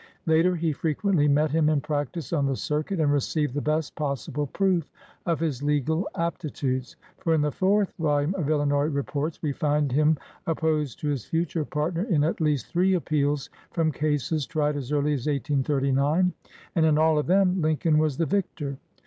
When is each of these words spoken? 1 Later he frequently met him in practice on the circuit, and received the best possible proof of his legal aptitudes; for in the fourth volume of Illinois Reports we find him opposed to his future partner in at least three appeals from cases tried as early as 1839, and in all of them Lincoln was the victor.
1 0.25 0.35
Later 0.35 0.55
he 0.55 0.71
frequently 0.73 1.27
met 1.27 1.51
him 1.51 1.69
in 1.69 1.79
practice 1.79 2.33
on 2.33 2.47
the 2.47 2.55
circuit, 2.55 2.99
and 2.99 3.13
received 3.13 3.53
the 3.53 3.61
best 3.61 3.93
possible 3.93 4.47
proof 4.47 4.89
of 5.27 5.39
his 5.39 5.61
legal 5.61 6.09
aptitudes; 6.15 6.95
for 7.19 7.35
in 7.35 7.41
the 7.41 7.51
fourth 7.51 7.93
volume 7.99 8.33
of 8.33 8.49
Illinois 8.49 8.85
Reports 8.87 9.39
we 9.43 9.51
find 9.51 9.91
him 9.91 10.17
opposed 10.47 10.99
to 10.99 11.07
his 11.09 11.25
future 11.25 11.65
partner 11.65 12.01
in 12.05 12.23
at 12.23 12.41
least 12.41 12.65
three 12.65 12.95
appeals 12.95 13.51
from 13.69 13.91
cases 13.91 14.47
tried 14.47 14.75
as 14.75 14.91
early 14.91 15.13
as 15.13 15.27
1839, 15.27 16.33
and 16.75 16.83
in 16.87 16.97
all 16.97 17.19
of 17.19 17.27
them 17.27 17.61
Lincoln 17.61 17.99
was 17.99 18.17
the 18.17 18.25
victor. 18.25 18.77